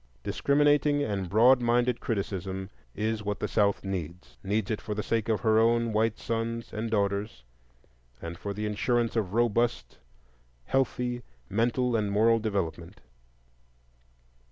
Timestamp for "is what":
2.95-3.39